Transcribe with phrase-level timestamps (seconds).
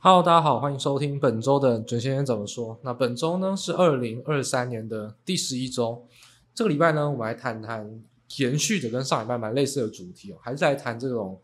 [0.00, 2.78] Hello，大家好，欢迎收听本周的准先生怎么说。
[2.82, 6.06] 那本周呢是二零二三年的第十一周，
[6.54, 8.00] 这个礼拜呢，我们来谈谈
[8.36, 11.40] 延续的跟上礼拜蛮类似的主题哦，还是来谈这种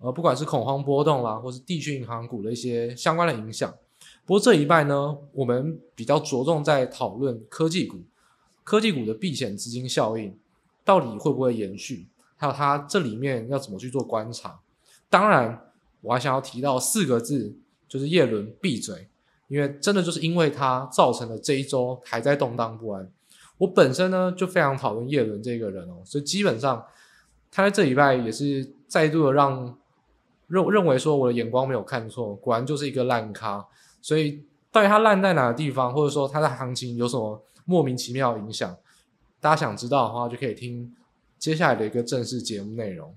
[0.00, 3.72] 呃，不管是恐慌波动啦，或是地区银行股的一些相关的影响。
[4.26, 7.98] 不过这一拜呢，我们比较着重在讨论科技股，
[8.64, 10.36] 科技股的避险资金效应
[10.84, 14.58] 到底会不会延续，还有它这里面要怎么去做观察。
[15.08, 15.70] 当然，
[16.00, 17.56] 我还想要提到四个字。
[17.94, 19.08] 就是叶伦闭嘴，
[19.46, 23.08] 因为真的就是因为他造成了这一周还在动荡不安。
[23.56, 26.84] 我本身呢就非常讨厌叶伦这个人哦，所以基本上
[27.52, 29.78] 他在这礼拜也是再度的让
[30.48, 33.64] 认认为说我的眼光没有看错，果然就是一个烂咖。
[34.02, 34.42] 所以
[34.72, 38.76] 到底他烂在哪个地方，或者说他的行情有什么莫名其妙影响，
[39.40, 40.92] 大家想知道的话，就可以听
[41.38, 43.14] 接下来的一个正式节目内容。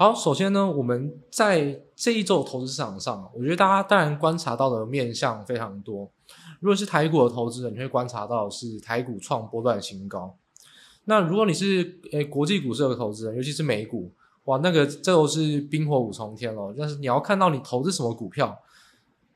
[0.00, 6.10] 好，首先呢，我们在这一周投资市场上，我觉得大家当然观察到的面向非常多。
[6.58, 10.34] 如果是台股的投资人，你会观察到是台股创波段新高。
[11.04, 14.10] 那如果你是诶国际股市的投资人，尤其是美股，
[14.44, 16.74] 哇，那个这都是冰火五重天了。
[16.78, 18.58] 但是你要看到你投资什么股票，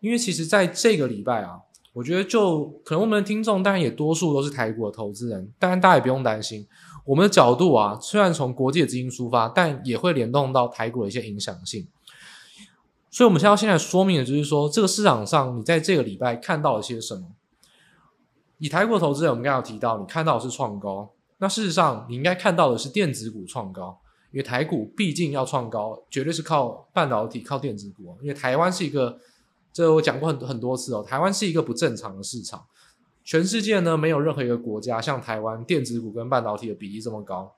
[0.00, 1.60] 因为其实在这个礼拜啊，
[1.92, 6.66] 我觉得就可能我们的听众当然也多数都是台股的投资人，当然大家也不用担心。
[7.04, 11.86] 我们的角度啊，虽然从国际的资金出发，但也会联动到台股的一些影响性。
[13.10, 17.28] 所以，我们现在要现在说明的就是说，这个市场上你在这个礼拜看到了些什么？
[18.58, 21.12] 以台股投资人，我们刚刚提到，你看到的是创高。
[21.38, 24.00] 那事实上，你应该看到的是电子股创高，
[24.32, 28.16] 因为台股毕竟要创高，绝对是靠半导体、靠电子股。
[28.22, 29.18] 因为台湾是一个，
[29.72, 32.64] 这我讲过很多很多次哦，台湾是一个不正常的市场。
[33.24, 37.56] 全世界呢，没有任何一个国家像台湾电子股跟半导体的比例这么高，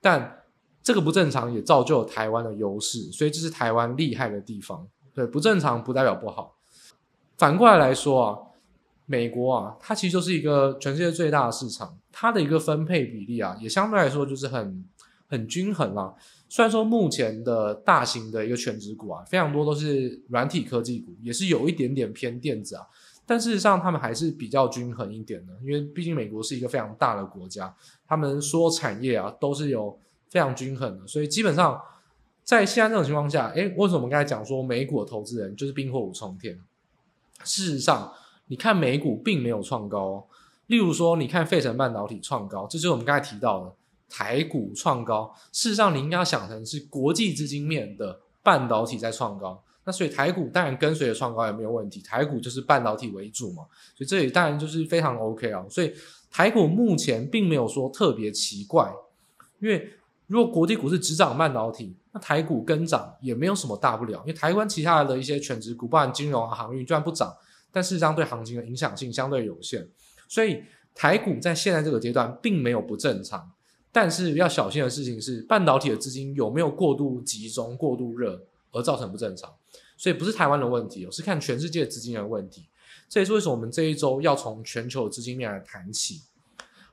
[0.00, 0.42] 但
[0.82, 4.86] 这个不正常也造就了台湾的优势，所以这是台湾厉害的地方。
[5.14, 6.56] 对，不正常不代表不好。
[7.38, 8.38] 反过来来说啊，
[9.06, 14.84] 美国啊，它其实就是一个全世界最大的市场，它的一个分配比例啊，也相对来说就是很
[15.28, 16.12] 很均衡啦。
[16.48, 22.82] 虽然说目前的大型的一个全职股啊，非常多都是软体科技股，也是有一点点偏电子啊。
[23.26, 27.74] 但事实上，他们还是比较均衡一点的，因为毕竟美国是一个非常大的国家，
[28.06, 29.98] 他们说产业啊都是有
[30.28, 31.80] 非常均衡的，所以基本上
[32.42, 36.60] 在现在这种情况下，诶，为什么我们刚才讲说美股投资人就是冰火五重天？
[37.42, 38.12] 事实上，
[38.48, 40.26] 你看美股并没有创高，
[40.66, 43.74] 例如说，你看费城半导体创高，这就是我们刚才提到的
[44.08, 45.34] 台股创高。
[45.52, 49.62] 事实上，你应该想成是国际资金面的半导体在创高。
[49.84, 53.64] 那所以台股当然跟随着创高也没有问题，台股就是半导体为主嘛，
[53.94, 55.64] 所以这里当然就是非常 OK 啊。
[55.68, 55.92] 所以
[56.30, 58.92] 台股目前并没有说特别奇怪，
[59.60, 59.90] 因为
[60.26, 64.18] 如果国际股市只涨半导体，那台股跟涨也没有什么大不了。
[64.20, 67.34] 因为台湾其他的一些权值股，包含金融啊、航运，虽然不涨，
[67.70, 69.86] 但事实上对行情的影响性相对有限。
[70.26, 70.62] 所以
[70.94, 73.50] 台股在现在这个阶段并没有不正常，
[73.92, 78.42] 但是要小心的事情是半导体的资金有没有过度集中、过度热
[78.74, 79.50] 而造成不正常。
[79.96, 82.68] 所以不是台湾的问题，是看全世界资金的问题。
[83.08, 86.22] 这也是为什么我们这一周要从全球资金面来谈起。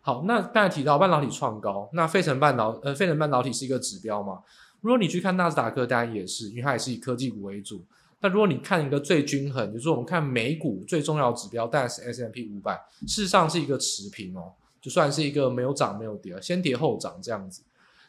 [0.01, 4.41] 好，那刚才提到半导体创高，那费城半导呃费城半导体是一个指标嘛？
[4.81, 7.83] 如果你去看纳斯达克，当然也是，因为它也是以科技股为主。
[8.19, 17.63] 那如果你看一个最均衡，就是我们看美股最重要的指标，当然是 S&P 500，事实上是一个持平哦，就算是一个没有涨没有跌，先跌后涨这样子。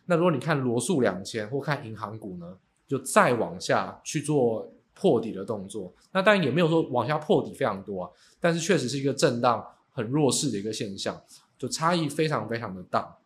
[0.07, 2.57] 那如果你看罗素两千或看银行股呢，
[2.93, 4.73] 就再往下去做。
[4.95, 11.21] 破底的动作，那当然也没有说往下破底非常多啊，但是确实是一个震荡很弱势的一个现象，
[11.59, 13.17] 就差异非常非常的大。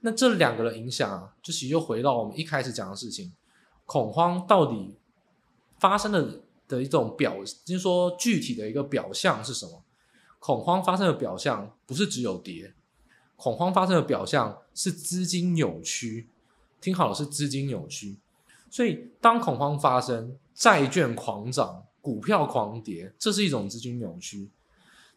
[0.00, 3.32] 那这两个的影响啊，就其实又回到我们一开始讲的事情，
[3.86, 4.94] 恐慌到底
[5.78, 9.82] 发生的的一种表，就是说具体的一个表象是什么？
[10.38, 12.74] 恐慌发生的表象不是只有跌，
[13.34, 16.28] 恐慌发生的表象是资金扭曲，
[16.82, 18.18] 听好了，是资金扭曲。
[18.74, 24.50] 所以当恐慌发生，债券狂涨，股票狂跌，这是一种资金扭曲。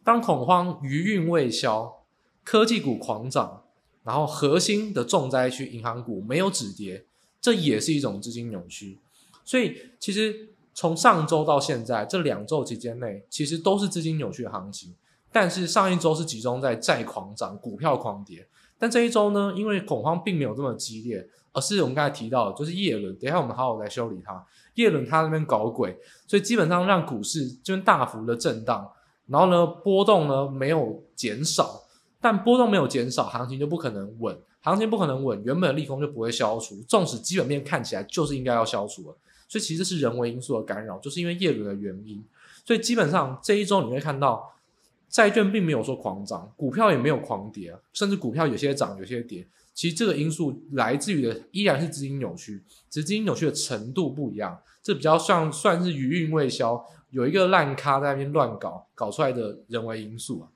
[0.03, 2.03] 当恐慌余韵未消，
[2.43, 3.63] 科技股狂涨，
[4.03, 7.07] 然后核心的重灾区银行股没有止跌，
[7.41, 8.99] 这也是一种资金扭曲。
[9.43, 14.93] 所以其实从上周到现在这两周期间内，其实都是资金扭曲的行情。
[15.31, 18.47] 但是上一周是集中在债狂涨，股票狂跌。
[18.77, 21.27] 但这一周呢，因为恐慌并没有这么激烈，
[21.57, 23.11] 而是我们刚才提到，就是叶伦。
[23.15, 24.45] 等一下我们好好来修理它。
[24.75, 28.87] 叶伦他那边搞鬼，所以基本上让股市这边大幅的震荡，
[29.25, 31.81] 然后呢波动呢没有减少，
[32.21, 39.17] 但波动没有减少，行情就不可能稳，行情不可能稳，原本的利空就不会消除，纵使基本面看起来就是应该要消除了，
[39.47, 42.23] 所以其实是人为因素的干扰，就是因为叶伦的原因，
[42.63, 44.53] 所以基本上这一周你会看到
[45.09, 49.47] 债券并没有说狂涨，股票也没有狂跌，甚至股票有些涨有些跌。
[49.77, 54.59] 其实这个因素来自于的依然是资金扭曲，只是资金扭曲的程度不一样。
[54.81, 60.49] 这比较像算是余韵未消，有一个烂咖在那边乱搞，搞出来的人为因素啊。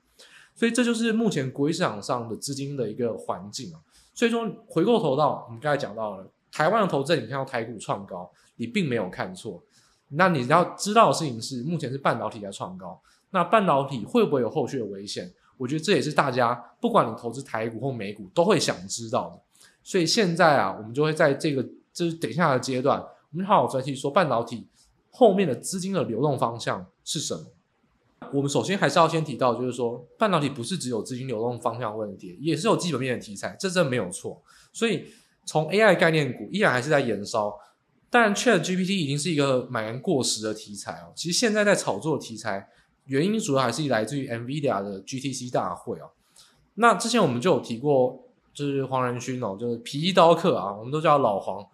[0.56, 3.78] 所以这就是目前国际市场上的资金的一个环境啊。
[4.12, 9.62] 所以说回过头到我们刚才讲到了台湾的投资，你看到台股创高，你并没有看错。
[10.08, 15.32] 那你要知道的事情是，目前是半导体在创高，那半导体会不会有后续的危险？
[15.62, 19.40] 我觉得这也是大家不管你投资台股或美股都会想知道的，
[19.80, 21.62] 所以现在啊，我们就会在这个
[21.92, 23.00] 就是等一下的阶段，
[23.30, 24.66] 我们好好分析说半导体
[25.12, 27.44] 后面的资金的流动方向是什么。
[28.32, 34.42] 我们首先还是要先提到，就是说半导体不是只有资金流动方向问题，也是有基本面的题材，这真没有错。
[34.72, 35.04] 所以
[35.46, 37.56] 从 AI 概念股依然还是在延烧，
[38.10, 41.12] 但 ChatGPT 已经是一个蛮过时的题材哦。
[41.14, 42.68] 其实现在在炒作的题材。
[43.06, 46.10] 原因主要还是来自于 NVIDIA 的 GTC 大会哦。
[46.74, 51.66] 那之前我们就有提过，就是黄仁勋哦，就是皮衣刀客啊，我们都叫老黄。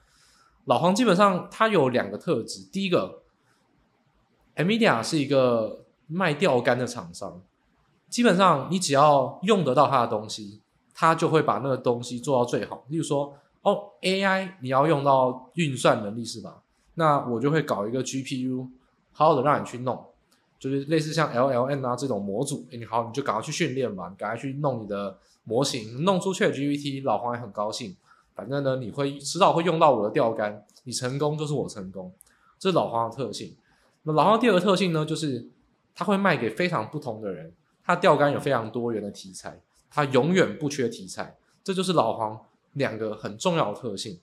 [0.65, 3.23] 老黄基本上他有两个特质，第一个
[4.57, 7.41] ，NVIDIA 是一个卖钓竿的厂商，
[8.09, 10.61] 基本上你只要用得到他的东西，
[10.95, 12.85] 他就会把那个东西做到最好。
[12.89, 16.63] 例如说，哦，AI 你要用到运算能力是吧？
[16.95, 18.69] 那我就会搞一个 GPU，
[19.13, 20.05] 好好的让你去弄。
[20.59, 27.97] 就是类似像 LLM 啊这种模组，哎，你好，你就赶快去训练吧，你赶快去弄你的模型，弄出 ChatGPT，老黄也很高兴。
[28.35, 32.13] 反正呢，你会迟早会用到我的钓竿，你成功就是我成功，
[32.59, 33.57] 这是老黄的特性。
[34.03, 35.49] 那老黄第二个特性呢，就是
[35.95, 37.53] 他会卖给非常不同的人，
[37.85, 39.61] 他钓竿有非常多元的题材，
[39.91, 42.39] 他永远不缺题材，这就是老黄
[42.73, 44.21] 两个很重要的特性。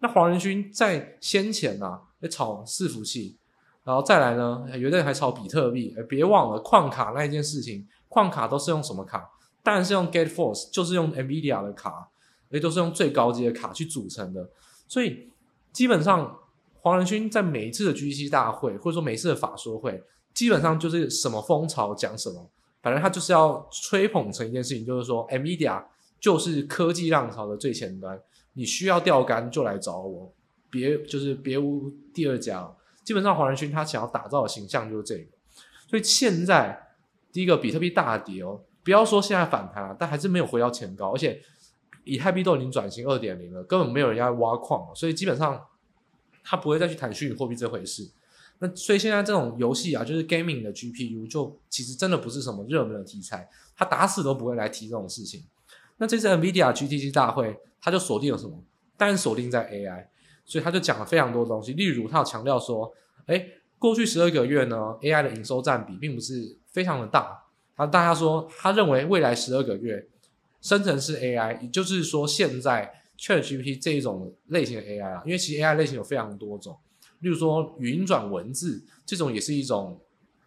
[0.00, 3.36] 那黄仁勋在先前呐、啊，在炒伺服器。
[3.82, 9.30] 然后再来呢，有的人还炒比特币，哎，别忘了矿卡那一件事情，矿卡都是用什么卡？
[9.62, 12.08] 当然是用 Gate Force，就是用 NVIDIA 的卡，
[12.50, 14.48] 也都是用最高级的卡去组成的。
[14.86, 15.30] 所以
[15.72, 16.38] 基本上
[16.80, 20.02] 黄仁勋在每一次的 GTC 大会，或者说每一次的法说会，
[20.34, 22.48] 基本上就是什么风潮讲什么，
[22.82, 25.82] 反正他就是要吹捧成一件事情，就是说 NVIDIA
[26.20, 28.20] 就是科技浪潮的最前端，
[28.52, 30.32] 你需要钓竿就来找我，
[30.70, 32.70] 别就是别无第二家。
[33.10, 35.32] 基本上黄仁勋他想要打造的形象就是这个，
[35.88, 36.80] 所以现在
[37.32, 41.42] 第一个比特币大跌哦，不要说现在反弹了，但还是没有回到前高，而且
[42.04, 45.60] 以太币都已经转型二点零了，根本没有人要挖矿，所以基本上
[46.44, 48.08] 他不会再去谈虚拟货币这回事。
[48.60, 55.44] 那所以现在这种游戏啊，就是 gaming 的 GPU 就其实真的不是什么热门的题材，他打死都不会来提这种事情。
[55.96, 58.62] 那这次 NVIDIA GTC 大会，他就锁定了什么？
[58.96, 60.06] 当然锁定在 AI。
[60.50, 62.92] 所以他就讲了非常多东西，例如他有强调说，
[63.26, 63.46] 哎，
[63.78, 67.40] 过去十二个月呢，AI 的营收占比并不是非常的大。
[67.76, 70.08] 他大家说，他认为未来十二个月，
[70.60, 76.76] 生成式 AI，也就是说现在 ChatGPT 这一种类型的 AI 啊，因为其实 AI 类型有非常多种，
[77.20, 80.00] 例如说语音转文字这种也是一种，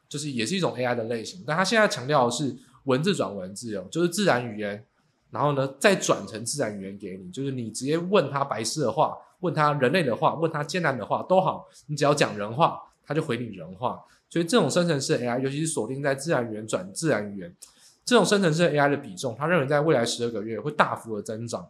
[0.09, 1.41] 就是也是一种 AI 的类型。
[1.47, 4.86] 但他现在强调的是文字转文字哦，就是自然语言，
[5.31, 9.15] 然后呢再转成自然语言给你，就是你直接问他白痴的话。
[9.43, 14.01] 问他人类的话，问他艰难的话都好，你只要讲人话，他就回你人话。
[14.29, 17.55] 所以这种生成式 AI，尤其是锁定在自然语言转自然语言
[18.03, 21.67] 这种生成式 AI 的比重，他认为在未来十二个月会大幅的增长。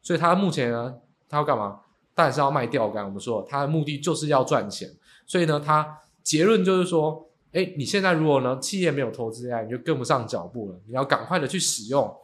[0.00, 0.94] 所以他目前呢，
[1.28, 1.80] 他要干嘛？
[2.14, 3.04] 当然是要卖钓竿。
[3.04, 4.88] 我们说他的目的就是要赚钱。
[5.26, 10.80] 所以呢，他结论就是说，哎，你现在如果呢企业没有投资 AI，你就跟不上脚步了。
[10.86, 12.16] 你要赶快的去使用，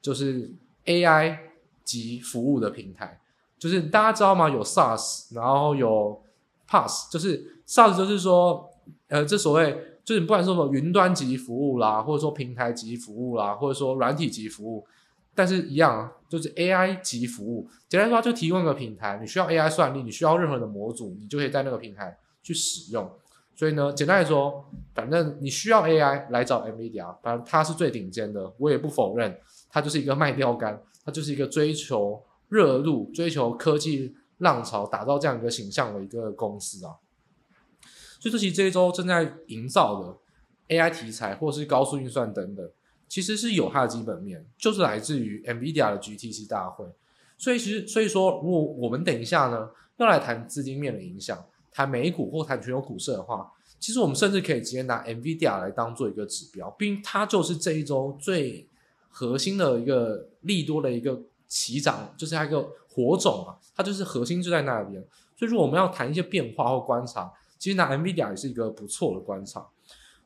[0.00, 1.38] 就是 AI
[1.82, 3.18] 及服务的平台。
[3.64, 4.46] 就是大家知道吗？
[4.50, 6.22] 有 SaaS，然后有
[6.68, 8.68] PaaS，就是 SaaS 就是说，
[9.08, 14.86] 呃，这所谓就是不管说什么云端级服务啦，或者说平台级服务啦，或者说软体级服务，
[15.34, 17.66] 但是一样，就是 AI 级服务。
[17.88, 23.10] 简单说，就提供一个平台，你需要 AI 算力，你需要任何的模组，你就可以在那个平台去使用。
[23.54, 24.62] 所以呢，简单来说，
[24.94, 29.34] 反正你需要 AI 来找 NVIDIA，反正它是最顶尖的，我也不否认，
[29.70, 32.22] 它就是一个卖钓竿，它就是一个追求。
[32.54, 36.94] 热入追求科技浪潮，打造这样一个形象的一个公司啊，
[38.20, 40.16] 所以这其实这一周正在营造的
[40.68, 42.70] AI 题材，或是高速运算等等，
[43.08, 46.86] 其实是有它的基本面，就是来自于 NVIDIA 的 GTC 大会。
[47.36, 58.68] 所以其实所以说，如果我们等一下呢要来谈资金面的影响，谈美股或谈全球股市的话，其实我们甚至可以直接拿 NVIDIA 来当做一个指标，并它就是这一周最
[59.08, 61.20] 核心的一个利多的一个
[61.54, 65.00] 起涨，就是它一个火种啊，它就是核心就在那边。
[65.36, 69.64] 所以说我们要谈一些变化或观察，其实拿 NVIDIA 也是一个不错的观察。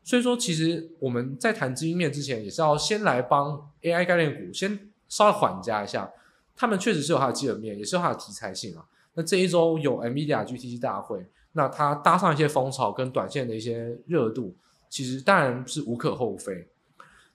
[0.02, 6.11] 所以说，其实我们在谈资金面之前，也是要先来帮 AI 概念股先稍微缓加一下。
[6.56, 8.82] 他们确实是有它的基本面，也是有它的题材性啊。
[9.12, 14.56] 那这一周有 NVIDIA GTC 大会，那它搭上一些风潮跟短线的一些热度，
[14.88, 16.66] 其实当然是无可厚非。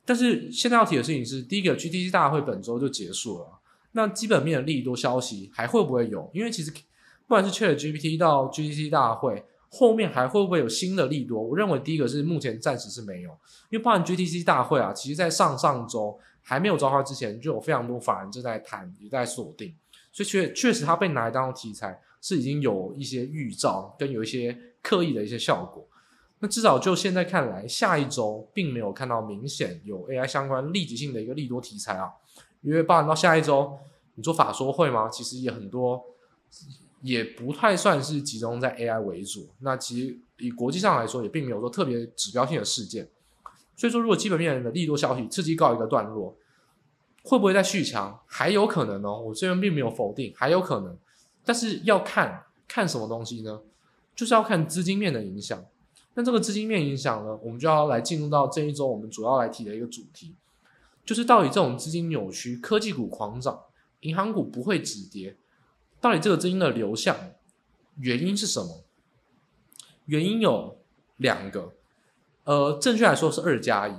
[0.03, 3.47] 但是现在要提的事情是，第一个 GTC 大会本周就结束了，
[3.93, 6.29] 那基本面的利多消息还会不会有？
[6.33, 9.43] 因为其实不管是 ChatGPT 到 GTC 大会。
[9.75, 11.41] 后面还会不会有新的利多？
[11.41, 13.31] 我认为第一个是目前暂时是没有，
[13.71, 19.75] 因为包含 GTC 大会啊，其实在上上周还没有召开之前，就有非常多法人正在谈，也在锁定，
[20.11, 25.83] 所以确确实它被拿来当做题材，是已经有一些预兆跟有一些刻意的一些效果。
[26.37, 32.11] 那至少就现在看来，下一周并没有看到明显有 AI 相关立即性的一个利多题材啊，
[32.63, 33.77] 因为包含到下一周，
[34.15, 35.07] 你做法说会吗？
[35.07, 36.03] 其实也很多。
[37.01, 43.09] 也不太算是集中在 AI 为主，那其实以国际上来说，也并没有说特别指标性的事件。
[43.75, 46.37] 所以说，如果基本面的利多消息刺激告一个段落，
[47.23, 48.17] 会不会再续强？
[48.25, 50.97] 还有可能哦，我这边并没有否定，还有可能。
[51.43, 53.59] 但是要看看什么东西呢？
[54.15, 55.61] 就是要看资金面的影响。
[56.13, 60.33] 那这个资金面影响呢，我们就要来进入到这一周我们主要来提的一个主题，
[61.05, 63.63] 就是到底这种资金扭曲，科技股狂涨，
[64.01, 65.35] 银行股不会止跌。
[65.99, 67.15] 到底这个资金的流向
[67.99, 68.83] 原因是什么？
[70.05, 70.77] 原因有
[71.17, 71.73] 两个，
[72.43, 73.93] 呃，正确来说是二加一。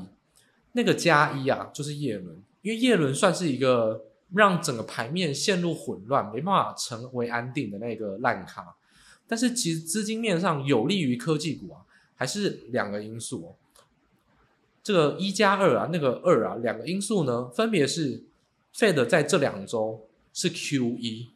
[0.73, 8.75] 那个加一啊，就是叶伦，因为叶伦算是一个让整个盘面陷入混乱、没办法成为安定的那个烂咖。
[9.27, 11.81] 但是其实资金面上有利于科技股啊，
[12.17, 13.57] 还是两个因素哦。
[14.85, 18.23] 这个一加二啊，那个二啊，两个因素呢，分别是
[18.77, 21.29] Fed 在这两周是 QE。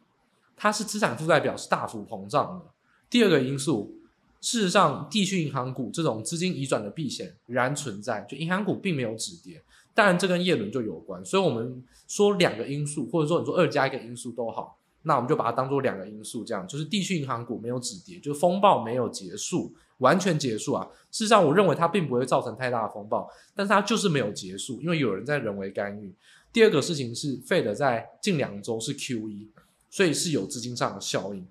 [0.55, 2.67] 它是资产负债表是大幅膨胀的。
[3.09, 3.97] 第二个因素，
[4.43, 9.63] 事实上，地区银行股这种资金移转的避险仍然存在，就银行股并没有止跌。
[9.95, 11.25] 当然，这跟叶伦就有关。
[11.25, 20.89] 所以，我们说两个因素，或者说你说二加一个因素都好，那我们就把它当做两个因素，这样就是地区银行股没有止跌，就风暴没有结束，完全结束啊。
[21.11, 26.15] 事实上，我认为它并不会造成太大的风暴，但是它就是没有结束，因为有人在人为干预。
[26.53, 29.49] 第二个事情是，Fed 在近两周是 QE。
[29.91, 31.49] 所以是有资金上的效应，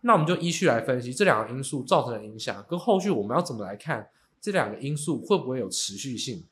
[0.00, 4.08] 那我们就依序来分析这两个因素造成的影响，跟后续我们要怎么来看
[4.40, 6.44] 这两个因素会不会有持续性。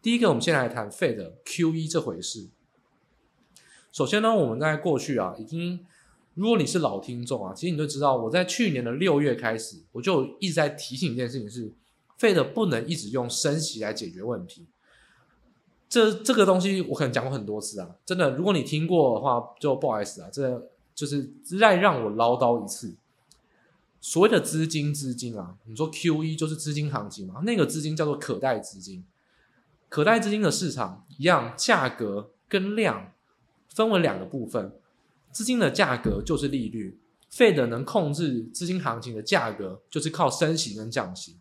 [0.00, 2.48] 第一个，我们先来谈 Fed QE 这回事。
[3.92, 5.84] 首先呢，我们在过去啊，已经
[6.34, 11.72] 如果你是老听众啊，其实你就知道我在去年的六月开始，我就一直在提醒一件事情是
[12.18, 14.66] ，Fed 不能一直用升息来解决问题。
[15.88, 22.94] 这这个东西我可能讲过很多次啊，真的，如果你听过的话，就不好意思啊，这就是再让我唠叨一次。
[24.00, 27.42] 所谓的资金，资金啊，你说 QE 就是资金行情嘛？
[27.44, 29.04] 那个资金叫做可贷资金，
[29.88, 33.12] 可贷资金的市场一样，价格跟量
[33.68, 34.72] 分为两个部分，
[35.32, 37.00] 资金的价格就是利率
[37.32, 41.38] ，Fed 能控制资金行情的价格，就是靠升息跟降息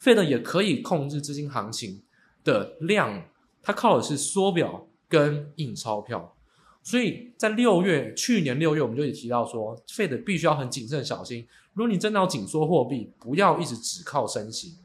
[0.00, 2.02] ，Fed 也可以控制资金行情
[2.44, 3.24] 的量。
[3.62, 6.34] 它靠的是缩表跟印钞票，
[6.82, 11.46] 所以在六月，去年六月我们就也提到说，Fed 必须要很谨慎小心。
[11.74, 14.76] 如果你真的要紧缩货币，不要一直只靠升息，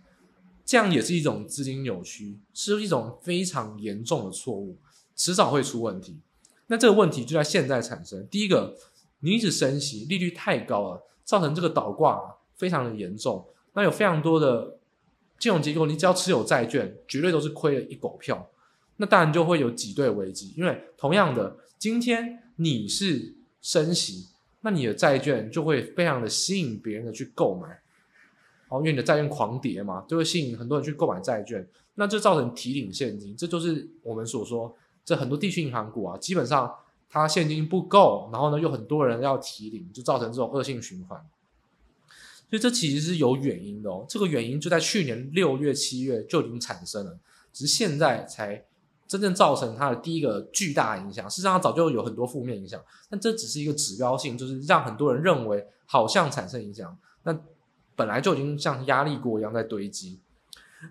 [0.66, 4.78] 这样也是一种资金扭曲，是一种非常严重的错误，
[5.16, 6.20] 迟早会出问题。
[6.68, 8.26] 那这个问题就在现在产生。
[8.28, 8.76] 第一个，
[9.20, 12.20] 你一直升息，利率太高了，造成这个倒挂
[12.56, 13.46] 非常的严重。
[13.74, 14.78] 那有非常多的
[15.38, 18.50] 金融机构，你只要持有债券，绝对都是亏了一狗票。
[18.98, 24.28] 那当然就会有挤兑危机，因为同样的，今天你是升息，
[24.62, 27.68] 那你的债券就会非常的吸引别人的去购买，
[28.70, 34.74] 哦，因为你的债券狂跌嘛，就会吸引很多人去购买债券，那就造成提领现金，这就是我们所说，
[35.06, 36.76] 这很多地区银行股啊，基本上
[37.10, 41.18] 它现金不够，然后呢又很多人要提领，就造成这种恶性循环，
[42.50, 47.18] 所以这其实是有原因的哦，这个原因就在去年六月、七月就已经产生了，
[47.54, 48.66] 只是现在才。
[49.08, 57.40] 真正造成它的第一个巨大影响，事实上早就有很多负面影响，但这只是一个指标性，就是让很多人认为好像产生影响，那
[57.96, 60.20] 本来就已经像压力锅一样在堆积。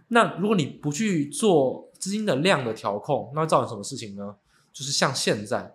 [0.08, 4.36] 那如果你不去做资金的量的调控，那会造成什么事情呢？
[4.72, 5.74] 就是像现在，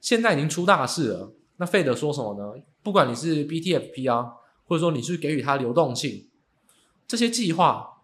[0.00, 1.32] 现在已经出大事了。
[1.56, 2.62] 那费德说什么呢？
[2.82, 4.32] 不管你是 BTFP 啊，
[4.66, 6.28] 或者说你是给予它流动性，
[7.06, 8.02] 这些计划，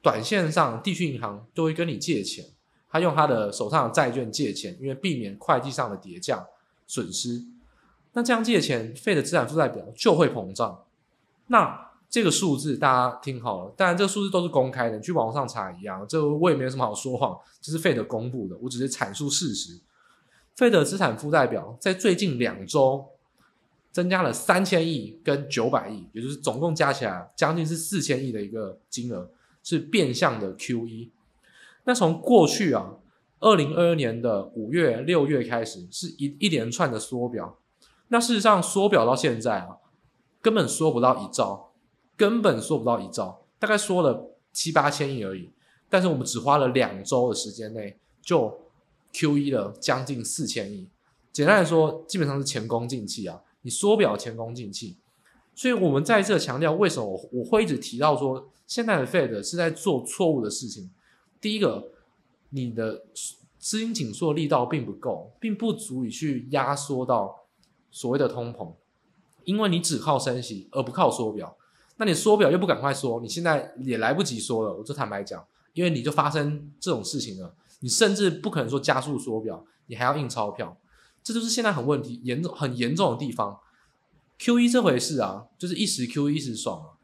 [0.00, 2.44] 短线上地区银行都会跟你借钱，
[2.88, 6.46] 他用他的手上的债券借钱，因为避免会计上的叠价
[6.86, 7.44] 损失。
[8.12, 10.84] 那这样借钱，费的资产负债表就会膨胀。
[11.48, 16.04] 那这个数字大家听好了，当然这个数字都是公开的，你去网上查一样。
[16.08, 19.80] 这我也没有什么好说谎，这是费德公布的，我只是阐述事实。
[20.56, 23.06] 费德资产负债表在最近两周
[23.92, 29.30] 增加了三千亿跟九百亿，也就是总共加起来将近是四千亿的一个金额，
[29.62, 31.10] 是变相的 QE。
[31.84, 32.96] 那从过去啊，
[33.38, 37.56] 二零二二年的五月、六月开始，是一一连串的缩表。
[38.08, 39.76] 那事实上缩表到现在啊，
[40.42, 41.69] 根本缩不到一兆，
[42.20, 45.48] 根本缩不到一兆，大概缩了七八千亿而已。
[45.88, 48.60] 但是我们只花了两周的时间内就
[49.14, 50.86] QE 了将近四千亿。
[51.32, 53.40] 简单来说，基本上是前功尽弃啊！
[53.62, 54.98] 你缩表前功尽弃，
[55.54, 60.90] 所以我们在这强调为什么我我会一直提到说，现在的 Fed 是在做错误的事情。
[61.40, 61.90] 第一个，
[62.50, 63.02] 你的
[63.58, 67.46] 资金紧缩力道并不够，并不足以去压缩到。
[67.92, 68.72] 所谓的通膨，
[69.42, 71.56] 因为你只靠升息而不靠缩表，
[72.00, 74.74] 那你缩表又不赶快缩，你现在也来不及缩了。
[74.74, 80.74] 我就坦白讲，因为你就发生这种事情了，你甚至不可能说加速缩表，你还要印钞票，
[81.22, 83.60] 这就是现在很问题严重、很严重的地方。
[84.38, 86.96] QE 这回事啊，就是一时 QE 一时爽啊，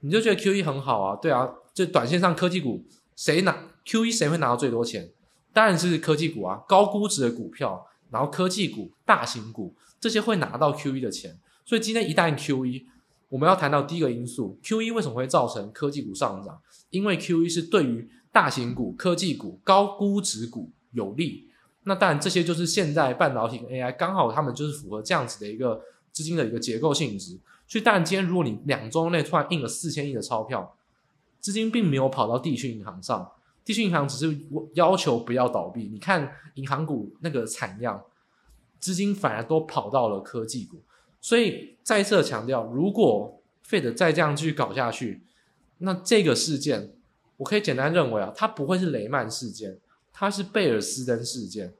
[0.00, 5.10] 你就觉得 QE 很好啊，对啊，就短线上科技股谁拿 QE 谁会拿到最多钱？
[5.52, 9.74] 当然是科技股啊，高估值的股票，然后科技股、大型股。
[10.00, 12.84] 这些会拿到 QE 的钱，所以今天一旦 QE，
[13.28, 16.60] 我们要谈到第一个因素，QE 为什么会造成科技股上涨？
[16.90, 21.48] 因为 QE 是对于大型股、科技股、高估值股有利。
[21.84, 25.80] 那当然，这些就是现在半导体跟 AI 刚好他们就是符合这样子的一个
[26.12, 27.38] 资金的一个结构性质。
[27.66, 30.76] 所以，当然今天如果你两周内突然印了四千亿的钞票，
[31.40, 33.30] 资金并没有跑到地区银行上，
[33.64, 34.38] 地区银行只是
[34.74, 35.88] 要求不要倒闭。
[35.88, 38.02] 你看银行股那个惨样。
[38.80, 40.80] 资金反而都跑到了科技股，
[41.20, 45.22] 所以再次强调，如果 Fed 再这样继续搞下去，
[45.78, 46.92] 那这个事件
[47.36, 49.78] 我可以简单认为啊，它不会是雷曼事件，
[50.12, 51.74] 它是贝尔斯登事件。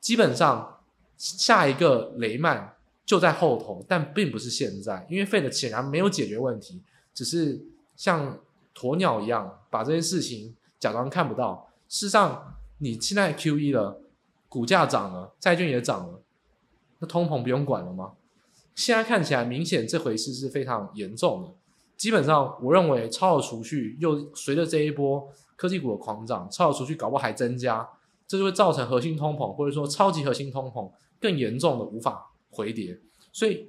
[0.00, 0.80] 基本上
[1.16, 2.74] 下一个雷曼
[3.04, 6.80] 就在后头，但并不是现在，因为 Fed 显然没有解决问题，
[7.12, 7.60] 只是
[7.96, 8.38] 像
[8.74, 11.70] 鸵鸟一样把这件事情假装看不到。
[11.88, 14.00] 事实上，你现在 QE 了，
[14.48, 16.20] 股价涨了，债券也涨了。
[16.98, 18.12] 那通膨不用管了吗？
[18.78, 21.52] 现在看起来明显这回事是非常严重的。
[21.96, 27.88] 基本上，我认为超额储蓄又随着这一波科技股的狂涨，超额储蓄搞不好还增加，
[28.28, 30.88] 这就会造成核心通膨或者说超级核心通膨
[31.20, 32.96] 更严重的无法回跌。
[33.32, 33.68] 所以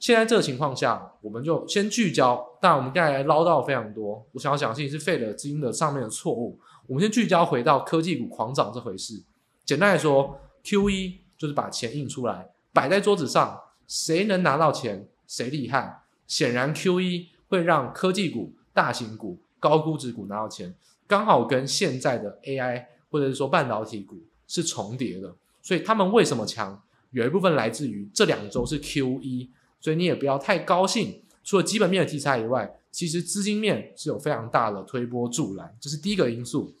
[0.00, 2.44] 现在这个情况下，我们就先聚焦。
[2.60, 6.58] 当然，我们刚才捞到非常多，我想要讲的是费了资金的上面的错误。
[6.88, 9.22] 我们先聚焦回到科技股狂涨这回事。
[9.64, 12.50] 简单来说，QE 就是把钱印出来。
[12.72, 16.02] 摆在桌子上，谁能拿到钱，谁厉害。
[16.28, 20.72] 显然，QE 会让科技股、大型股、高估值股拿到钱，
[21.08, 25.34] 刚好跟现在的 AI 或者是说半导体股是重叠的。
[25.60, 26.80] 所以他们为什么强？
[27.10, 29.48] 有一部分来自于这两周是 QE，
[29.80, 31.20] 所以你也不要太高兴。
[31.42, 36.76] 除了基本面的题材以外，其实资金面是有非常大的推波助澜，这是第一个因素。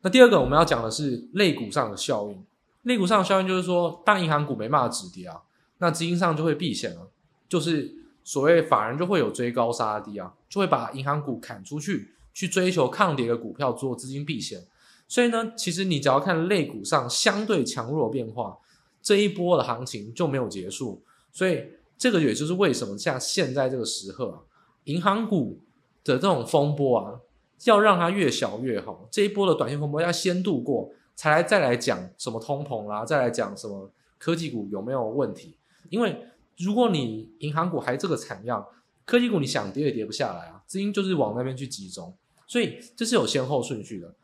[0.00, 2.42] 那第二个我们要讲的是类股上的效应。
[2.84, 5.42] 类股上的效应就是说，当银行股没办法止跌啊，
[5.78, 7.10] 那资金上就会避险了，
[7.48, 14.62] 就是所谓法人就会有追高杀低啊，就会把银行股砍出去，去追求抗跌的股票做资金避险。
[15.08, 18.58] 所以呢，其实你只要看类股上相对强弱变化，
[19.02, 21.02] 这一波的行情就没有结束。
[21.32, 21.64] 所以
[21.96, 24.38] 这个也就是为什么像现在这个时刻啊，
[24.84, 25.60] 银行股
[26.04, 27.20] 的这种风波啊，
[27.64, 29.08] 要让它越小越好。
[29.10, 30.90] 这一波的短线风波要先度过。
[31.16, 35.56] 才来再来讲什么通膨啦，再来讲什么科技股有没有问题？
[35.90, 38.66] 因为如果你银行股还这个惨样，
[39.04, 42.14] 科技股你想跌也跌不下来啊，资金就是往那边去集中，
[42.46, 44.14] 所以这是有先后顺序的。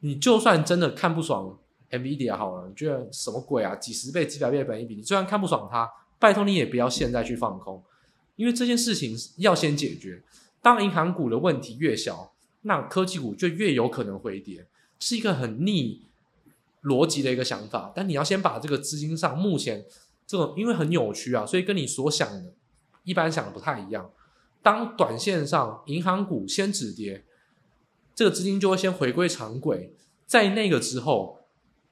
[0.00, 1.58] 你就算真的看不爽
[1.90, 3.74] NVIDIA 好了，你觉得什么鬼啊？
[3.74, 7.82] 几十倍、几百倍的本益比，你就算看不爽它，拜托你也不要现在去放空，
[8.36, 10.22] 因为这件事情要先解决。
[10.60, 12.32] 当银行股的问题越小，
[12.62, 14.66] 那科技股就越有可能回跌，
[15.00, 16.02] 是一个很逆。
[16.86, 19.84] 逻辑的一个想法，但你要先把这个资金上目前
[20.26, 22.54] 这种，因为很扭曲啊，所以跟你所想的，
[23.02, 24.10] 一般想的不太一样。
[24.62, 27.24] 当短线上银行股先止跌，
[28.14, 29.94] 这个资金就会先回归常轨，
[30.26, 31.40] 在那个之后，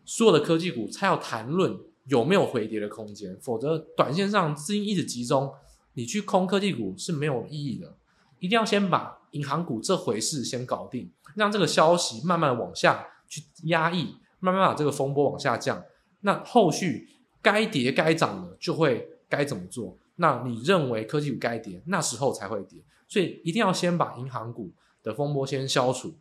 [0.05, 1.77] 所有的科技股才要谈论
[2.07, 5.53] 有没有回跌的空间，否则短线上资金一直集中，
[5.95, 7.97] 你去空科技股是没有意义的。
[8.41, 15.83] 一定要先把银行股这回事先搞定，让这个消息慢慢往下去压抑，慢慢把这个风波往下降。
[16.21, 17.09] 那后续
[17.41, 19.97] 该跌该涨的就会该怎么做？
[20.17, 22.79] 那你认为科技股该跌，那时候才会跌。
[23.09, 24.71] 所以一定要先把银行股
[25.03, 26.13] 的风波先消除。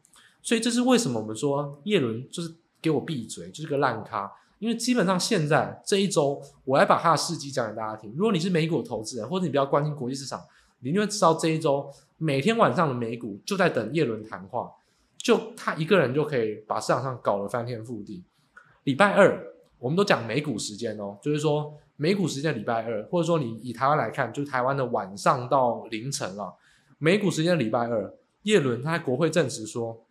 [0.41, 4.31] 所以这是为什么我们说叶伦就是给我闭嘴，就是个烂咖。
[4.59, 8.13] 因为基本上现在这一周，我来把他的事迹讲给大家听。
[8.15, 10.41] 如果你是美股投资人，或者你比较关心国际市场，
[10.79, 14.71] 你就会知道这一周每天晚上的美股就在等叶伦谈话，
[15.23, 18.25] 就他一个人就可以把市场上搞得翻天覆地。
[18.83, 19.41] 礼拜二
[19.79, 26.53] 我们都讲美股时间哦，就是说美股时间礼拜二，或者说你以台湾来看，就是台湾的晚上到凌晨了。
[26.97, 30.05] 美股时间礼拜二，叶伦他在国会证实说，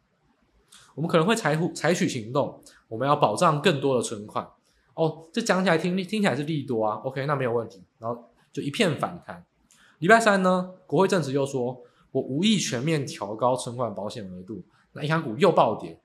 [0.95, 4.49] 我们可能会采采取行动，我们要保障更多的存款。
[4.95, 7.83] 哦，这讲起来听听起来是利多啊，OK，那没有问题。
[7.99, 9.45] 然后就一片反弹。
[9.99, 14.63] 礼拜三呢，国会证实又说我无意全面调高存款保险额度，
[14.95, 15.99] 那银行股又暴跌，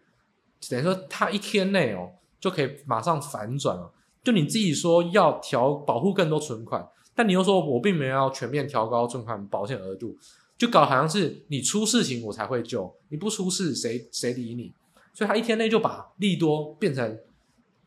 [0.70, 3.92] 等于说它一天内哦就可以马上反转了。
[4.24, 10.16] 就你自己说要调保护更多存款，但你又说我并没有要全面调高存款保险额度。
[10.58, 14.74] 就搞好像是你出事情我才会救，你不出事谁谁理你？
[15.14, 17.20] 所以他一天内就把利多变成，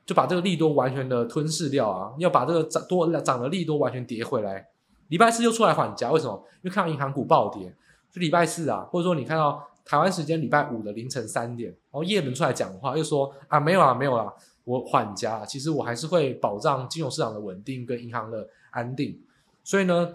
[0.06, 2.12] 就把这个利多完全的吞噬掉啊！
[2.18, 4.64] 要把这个涨多涨的利多完全跌回来。
[5.08, 6.44] 礼拜四又出来缓价，为什么？
[6.62, 7.74] 因为看到银行股暴跌，
[8.12, 14.32] 就礼拜四啊，或者说你看到台湾时间礼拜五的凌晨三点，然后叶伦出来讲话又说啊没有啊没有啦，
[14.64, 19.20] 我缓颊，其实我还是会保障金融市场的稳定跟银行的安定。
[19.62, 20.14] 所以呢，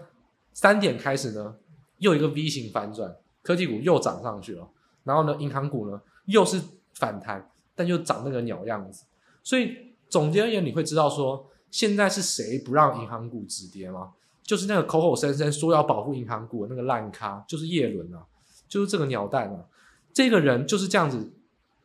[0.52, 1.56] 三点开始呢。
[1.98, 4.68] 又一个 V 型反转，科技股又涨上去了，
[5.04, 6.60] 然后呢，银行股呢又是
[6.92, 9.06] 反弹，但又长那个鸟样子。
[9.42, 14.12] 所以总结而言，你会知道说，现在是谁不让银行股止跌吗？
[14.42, 18.22] 就是那个口口声声说要保护银行股那个烂咖，就是叶伦啊，
[18.68, 19.64] 就是这个鸟蛋啊，
[20.12, 21.32] 这个人就是这样子，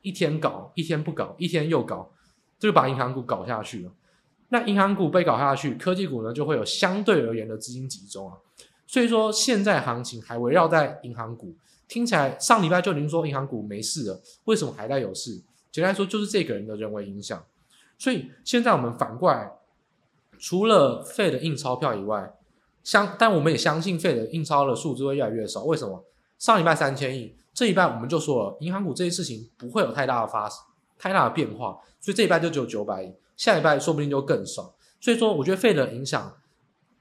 [0.02, 2.12] 一天搞，一天不搞，一天又搞，
[2.60, 3.91] 就把银行股搞下去了。
[4.50, 8.36] 那银行股被搞下去，科技股呢就会有相对而言的资金集中啊。
[8.86, 11.56] 所以说，现在行情还围绕在银行股，
[11.88, 15.41] 听起来上礼拜就已经说银行股没事了，为什么还在有事？
[15.72, 17.41] 简单说，就是这个人的人为影响。
[17.98, 19.50] 所以现在我们反过来，
[20.38, 22.34] 除了费的印钞票以外，
[22.84, 25.63] 相但我们也相信费的印钞的数字会越来越少。
[25.63, 26.04] 为什么？
[26.41, 30.49] 上礼拜三千亿，这一拜我们就说了，银行股这些事情不会有太大的发
[30.97, 34.73] 太大的变化，所以这一拜就只有九百亿，下一拜说不定就更少。
[34.99, 36.36] 所以说，我觉得费的影响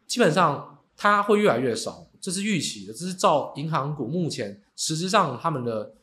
[0.06, 0.76] 基本上。
[1.02, 5.94] 它会越来越少，这是预期的，这是照银行股目前实质上他们的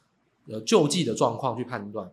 [0.48, 2.12] 呃救济的状况去判断。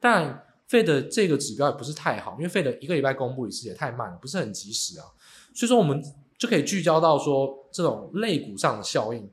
[0.00, 5.06] 但费的这个指标也不是太好，因为费的一个礼拜公布一次也太慢了，不是很及时啊。
[5.54, 6.02] 所以说我们
[6.36, 9.30] 就可以聚焦到说这种类股上的效应。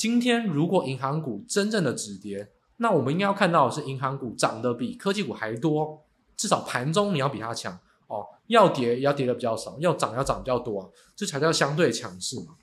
[0.00, 6.02] 今天如果银行股真正的止跌，那我们应该要看到的是银行股涨得比科技股还多，
[6.38, 7.78] 至少盘中你要比它强。
[8.06, 12.56] 哦，要跌也要跌的比较少，要涨要涨比较多啊，这才叫相对强势嘛。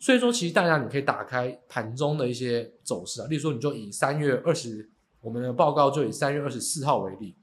[0.00, 4.90] 所以说，其实大家你可以打开盘中的一些走势啊，例如说，你就以三月二十，
[5.20, 7.36] 我们的报告就以三月二十四号为例，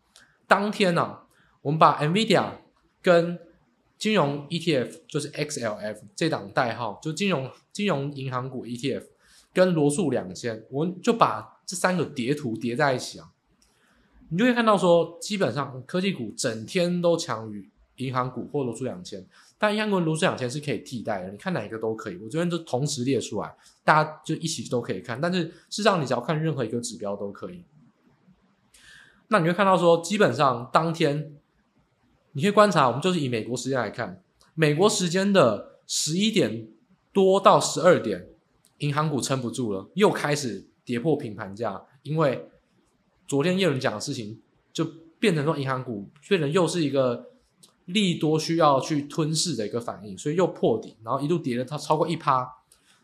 [0.50, 1.24] 当天呢、啊，
[1.62, 2.56] 我们把 NVIDIA
[3.02, 3.40] 跟
[3.98, 9.06] 金融 ETF，就是 XLF 这档代号，就金融金融银行股 ETF，
[9.60, 13.30] 跟罗素两千，我们就把这三个叠图叠在一起啊。
[14.30, 19.26] 你就会看到说，基本上科技股整天都强于银行股或罗素两千，
[19.58, 22.16] 但银行股罗素两千是可以替代的，你看哪一个都可以。
[22.16, 25.20] 我这边就同时列出来，大家就一起都可以看。
[25.20, 27.66] 但是事实上，你只要看任何一个指标都可以。
[29.28, 31.34] 那你会看到说，基本上当天
[32.32, 34.24] 你可以观察，我们就是以美国时间来看，
[34.56, 36.70] 美国时间的十一点
[37.12, 38.29] 多到十二点，
[38.80, 42.50] 银行股撑不住了，又开始跌破平盘价，因为。
[43.28, 44.42] 昨天叶伦讲的事情，
[44.74, 44.84] 就
[45.20, 47.28] 变成说银行股变成又是一个
[47.86, 52.52] 利多需要去吞噬的一个反应，所以又破底，然后一度跌了它超过一趴，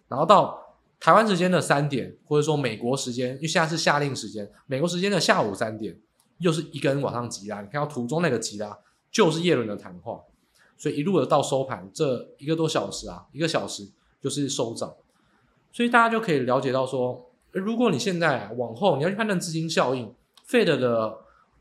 [0.07, 5.95] 然后到台湾时间的三点，或者说美国时间，因为现在是夏令时间，美国时间的下午三点，
[6.39, 8.75] 又是一根往上急拉，你看到图中那个急拉
[9.11, 10.19] 就是叶伦的谈话，
[10.75, 13.87] 所以一路的到收盘这一个多小时啊，一个小时
[14.19, 14.91] 就是收涨，
[15.75, 17.29] 所以大家就可以了解到说。
[17.51, 20.13] 如果你现在，往后你要去判断资金效应
[20.47, 21.17] ，Fed 的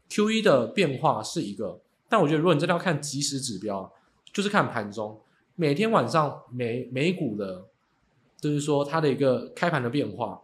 [0.09, 3.93] QE 的变化是一个，但我觉得如果你真的要看即时指标，
[4.33, 5.21] 就是看盘中
[5.57, 7.67] 每天晚上美美股的，
[8.41, 10.43] 就是说它的一个开盘的变化，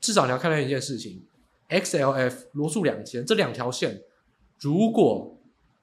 [0.00, 1.24] 至少你要看到一件事情
[1.68, 4.02] ，XLF 罗素两千这两条线，
[4.58, 5.36] 如果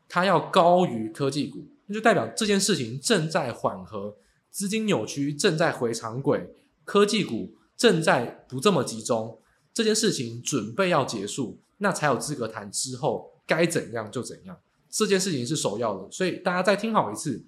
[0.10, 4.18] 它要高于科技股，那就代表这件事情正在缓和，
[4.50, 6.54] 资金扭曲正在回常轨，
[6.92, 9.40] 科技股正在不这么集中，
[9.74, 14.60] 这件事情准备要结束，那才有资格谈之后该怎样就怎样。
[14.90, 17.46] 这件事情是首要的，所以大家再听好一次，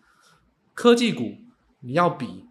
[0.74, 1.36] 科技股
[1.82, 2.46] 你要比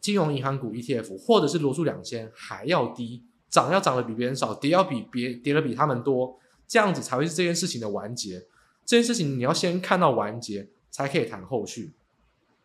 [0.00, 8.40] 金融银行股 ETF 或者是罗素两千还要低，涨要涨得比别人少，跌要比别跌得比他们多，这样子才会是这件事情的完结。
[8.84, 11.92] 这件事情你要先看到完结，才可以谈后续。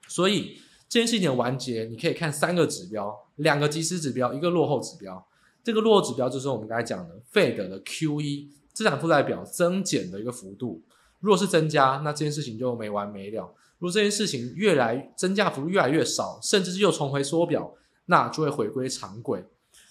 [0.07, 5.27] 所以这件事情的完结，你可以看三个指标，两个即时指标，一个落后指标。
[5.63, 10.81] 这个落后指标就是我们刚才讲的 Fed 的 QE 资产负债表增减的一个幅度。
[11.19, 13.53] 如果是增加，那这件事情就没完没了。
[13.79, 17.73] 如果这件事情越来增加幅度越来越少，甚至是又重回缩表，
[18.05, 19.43] 那就会回归常轨。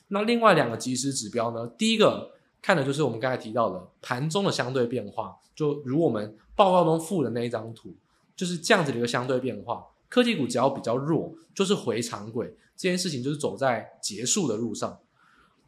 [0.09, 1.67] 那另外两个即时指标呢？
[1.77, 2.31] 第一个
[2.63, 7.95] 看的就是我们刚才提到的盘中的相对变化，就如我们报告中附的那一张图，
[8.35, 9.85] 就是这样子的一个相对变化。
[10.09, 14.99] 科技股只要比较弱，就是回常轨，这件事情就是走在结束的路上。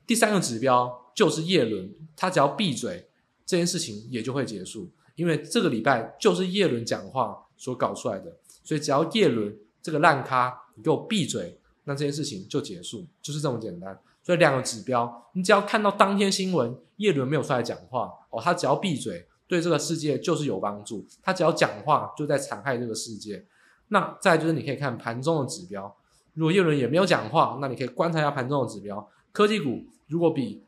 [0.07, 3.09] 第三个指标就是叶伦，他只要闭嘴，
[3.45, 7.45] 这件事情也就会结束，因为这个礼拜就是叶伦讲话。
[7.61, 13.99] 所搞出来的，所以只要叶伦这个烂咖，你给我闭嘴，那这件事情就结束，就是这么简单。
[14.23, 21.05] 所以两个指标，你只要看到当天新闻，叶伦没有出来讲话，哦，他只要闭嘴，对这个世界就是有帮助。
[21.21, 23.45] 他只要讲话，就在残害这个世界。
[23.89, 25.95] 那再就是你可以看盘中的指标，
[26.35, 29.09] 如果叶伦也没有讲话，那你可以观察一下盘中的指标。
[29.33, 30.63] 科技股如果比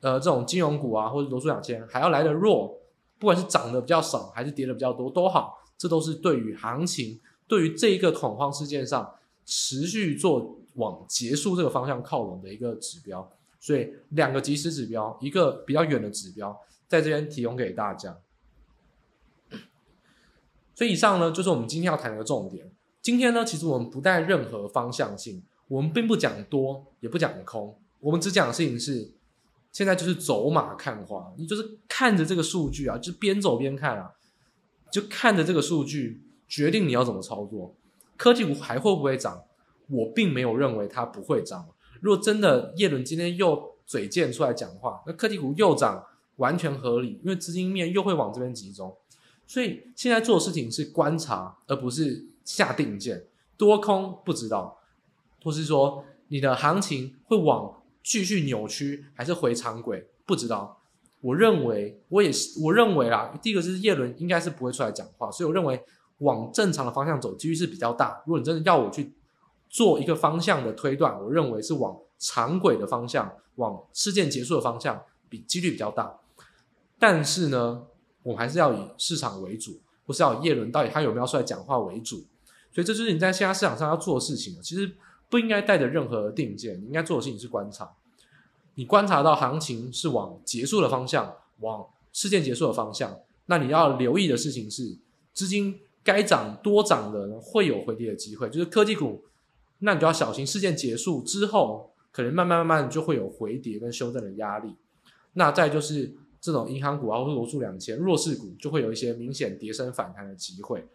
[0.00, 2.78] 呃这种金融股啊或者罗素两千还要来得弱，
[3.18, 5.58] 不管是涨得比较少还是跌得比较多都好。
[5.76, 9.12] 这都是对于行情，对于这一个恐慌事件上
[9.44, 13.28] 持续做往结束这个方向靠拢的一个指标。
[13.58, 16.56] 所以两个即时指标，一个比较远的指标，
[16.86, 18.16] 在这边提供给大家。
[20.74, 22.70] 所以以上呢，就是我们今天要谈的重点。
[23.00, 29.12] 今天呢，其实我们不带任何方向性，我们并不讲多，也不讲空，我们只讲的事情是，
[29.70, 34.10] 现在就是走马看花，你就是看着这个数据啊，就边走边看啊。
[34.90, 37.74] 就看着这个数据决定你要怎么操作，
[38.16, 39.42] 科技股还会不会涨？
[39.88, 41.66] 我并没有认为它不会涨。
[42.00, 46.02] 如果真的叶伦今天又嘴贱出来讲话，那科技股又涨
[46.36, 48.96] 完全合理，因为资金面又会往这边集中。
[49.46, 53.24] 所以现在做的事情是观察，而不是下定见。
[53.56, 54.78] 多空不知道，
[55.42, 60.80] 或是说你的行情会往继续扭曲，还是回常轨，不知道。
[61.20, 65.82] 我认为，我也是，我认为啦，第一个是叶伦应该是不会出来讲话，所以我认为
[66.18, 68.22] 往正常的方向走几率是比较大。
[68.26, 69.14] 如果你真的要我去
[69.70, 76.18] 做一个方向的推断，我认为是往常轨的方向，往事件结束的方向，比几率比较大。
[76.98, 77.84] 但是呢，
[78.24, 82.24] 我们还是要以市场为主，不是要以叶伦到底他有没有出来讲话为主。
[82.72, 84.90] 所以这就是你在现在市场上要做的事情，其实
[85.30, 87.94] 不应该带着任何定见，你应该做的事情是观察。
[88.74, 94.96] 你观察到行情是往结束的方向，往事件结束的方向，那你要留意的事情是，
[95.32, 99.22] 资金该涨多涨的，会有回跌的机会，就是科技股，
[99.78, 104.74] 那你就要小心，事件结束之后，可能慢慢慢慢就会有回跌跟修正的压力。
[105.34, 106.12] 那再就是
[106.44, 110.86] 这种银行股啊，或者罗素两千弱势股，就会有一些明显跌升反弹的机会。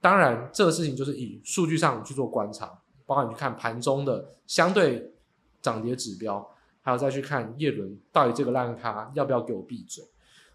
[0.00, 2.66] 当然，这个事情就是以数据上去做观察，
[3.04, 5.12] 包括你去看盘中的相对
[5.60, 6.48] 涨跌指标。
[6.80, 10.04] 还有再去看叶伦到底这个烂咖要不要给我闭嘴，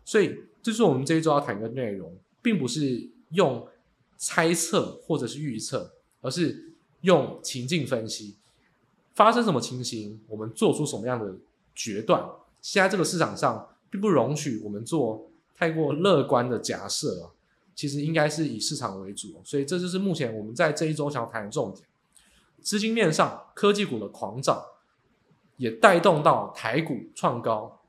[0.05, 3.67] 所以这是我们这一周要谈的内容，并不是用
[4.15, 6.71] 猜测或者是预测，而是
[7.01, 8.37] 用情境分析，
[9.15, 11.35] 发生什么情形，我们做出什么样的
[11.73, 12.23] 决断。
[12.61, 17.31] 现在这个市场上并不容许我们做太过乐观的假设啊，
[17.75, 21.85] 其实应该是以市场为主，所以这就是目前我们在这一周想要谈的重点。
[22.61, 24.63] 资金面上，科技股的狂涨。
[25.57, 27.81] 也带动到台股创高，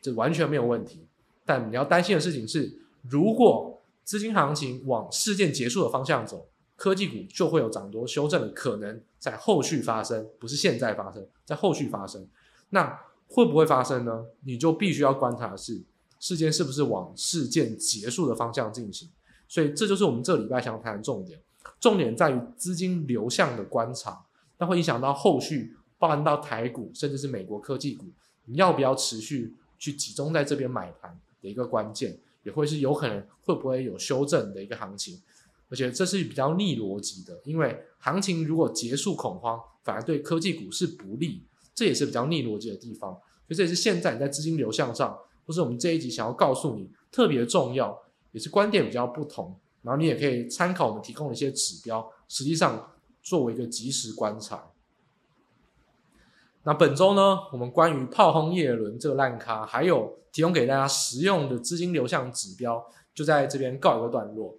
[0.00, 1.06] 这完全没有问题。
[1.44, 12.26] 但你要担心的事情是，如果资金行情往事件结束的方向走，科技股就会有涨多修正的可能在后续发生，不是现在发生，在后续发生。
[12.70, 14.26] 那会不会发生呢？
[14.42, 15.80] 你就必须要观察的是，
[16.18, 19.08] 事件是不是往事件结束的方向进行。
[19.46, 21.40] 所以这就是我们这礼拜想谈的重点，
[21.78, 24.24] 重点在于资金流向的观察，
[24.58, 25.76] 那会影响到后续。
[26.00, 28.06] 包含到台股，甚至是美国科技股，
[28.44, 35.20] 你要不要持续去集中在这边买盘的一个关键，也会是有可能会不会有修正的一个行情，
[35.68, 41.42] 而且这是比较逆逻辑的，因为行情如果结束恐慌，反而对科技股是不利，
[41.78, 43.12] 这也是比较逆逻辑的地方。
[43.12, 47.96] 所以这也是现在你在资金流向上，或是我们这一集想要告诉你特别重要，
[48.32, 49.56] 也是观点比较不同。
[49.82, 52.90] 然后你也可以参考我们提供的一些指标，实际上
[53.22, 54.70] 作为一个即时观察。
[56.64, 64.54] 那本周呢，我们关于炮轰叶伦这个烂咖，还有提供给大家实用的资金流向指标，就在这边告一个段落。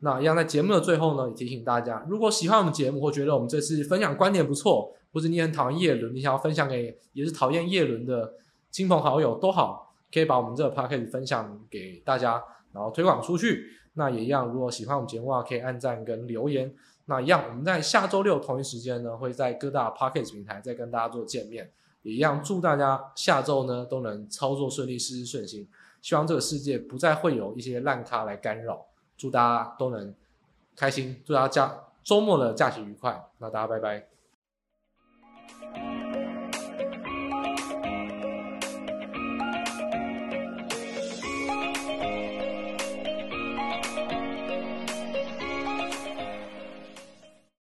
[0.00, 8.34] 那一样在节目的最后呢，也提醒大家，如果喜欢我们节目，或觉得我们这次分享观点不错，或者你很讨厌叶伦，你想要分享给也是讨厌叶伦的
[8.70, 13.64] 亲朋好友都好，可以把我们这个 podcast 分享给大家，然后推广出去。
[13.94, 16.70] 那也一样，如果喜欢我们节目的话，可以按赞跟留言。
[17.06, 21.72] 那一样，我们在下周六同一时间呢，会在各大 podcast 平台再跟大家做见面。
[22.02, 25.66] 也一样，祝大家下周呢都能操作顺利，事事顺心。
[26.02, 28.84] 希望这个世界不再会有一些烂咖来干扰。
[29.16, 30.14] 祝大家都能
[30.76, 33.30] 开心，祝大家假周末的假期愉快。
[33.38, 34.15] 那大家拜拜。
[35.74, 36.05] Thank you.